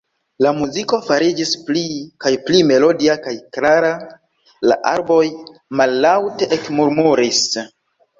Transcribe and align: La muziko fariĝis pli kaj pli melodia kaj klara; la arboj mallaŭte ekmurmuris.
La 0.43 0.51
muziko 0.59 0.97
fariĝis 1.07 1.49
pli 1.65 1.83
kaj 2.23 2.31
pli 2.47 2.61
melodia 2.69 3.17
kaj 3.25 3.33
klara; 3.57 3.91
la 4.71 4.79
arboj 4.93 5.21
mallaŭte 5.83 6.49
ekmurmuris. 6.59 7.43